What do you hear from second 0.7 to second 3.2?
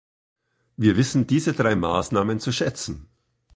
Wir wissen diese drei Maßnahmen zu schätzen.